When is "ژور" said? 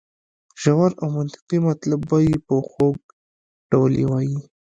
0.61-0.91